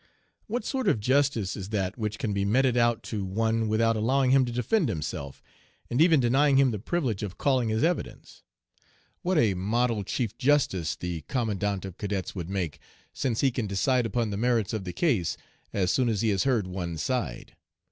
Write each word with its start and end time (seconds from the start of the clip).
What 0.47 0.65
sort 0.65 0.87
of 0.87 0.99
justice 0.99 1.55
is 1.55 1.69
that 1.69 1.95
which 1.95 2.17
can 2.17 2.33
be 2.33 2.43
meted 2.43 2.75
out 2.75 3.03
to 3.03 3.23
one 3.23 3.67
without 3.67 3.95
allowing 3.95 4.31
him 4.31 4.45
to 4.45 4.51
defend 4.51 4.89
himself, 4.89 5.43
and 5.91 6.01
even 6.01 6.19
denying 6.19 6.57
him 6.57 6.71
the 6.71 6.79
privilege 6.79 7.21
of 7.21 7.37
calling 7.37 7.69
his 7.69 7.83
evidence? 7.83 8.41
What 9.21 9.37
a 9.37 9.53
model 9.53 10.03
Chief 10.03 10.35
Justice 10.39 10.95
the 10.95 11.21
Commandant 11.27 11.85
of 11.85 11.99
Cadets 11.99 12.33
would 12.33 12.49
make, 12.49 12.79
since 13.13 13.41
he 13.41 13.51
can 13.51 13.67
decide 13.67 14.07
upon 14.07 14.31
the 14.31 14.37
merits 14.37 14.73
of 14.73 14.85
the 14.85 14.93
case 14.93 15.37
as 15.71 15.91
soon 15.93 16.09
as 16.09 16.21
he 16.21 16.29
has 16.29 16.45
heard 16.45 16.65
one 16.65 16.97
side. 16.97 17.55